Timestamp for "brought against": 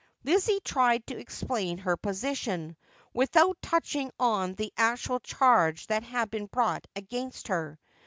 6.47-7.49